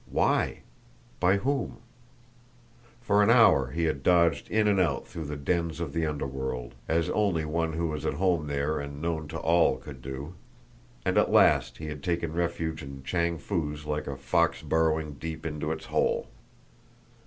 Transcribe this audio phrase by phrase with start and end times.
[0.09, 0.61] Why?
[1.19, 1.77] By whom?
[3.01, 6.73] For an hour he had dodged in and out through the dens of the underworld,
[6.87, 10.33] as only one who was at home there and known to all could do
[11.05, 15.45] and at last he had taken refuge in Chang Foo's like a fox burrowing deep
[15.45, 16.29] into its hole.